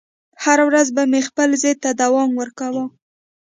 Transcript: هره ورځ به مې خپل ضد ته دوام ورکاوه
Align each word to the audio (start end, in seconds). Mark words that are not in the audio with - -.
هره 0.43 0.63
ورځ 0.69 0.87
به 0.95 1.03
مې 1.11 1.21
خپل 1.29 1.49
ضد 1.61 1.77
ته 1.83 1.89
دوام 2.01 2.29
ورکاوه 2.39 2.85